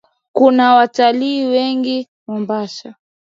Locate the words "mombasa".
2.27-2.95